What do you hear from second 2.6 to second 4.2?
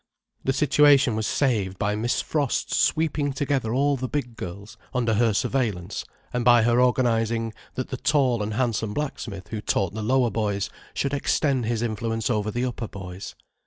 sweeping together all the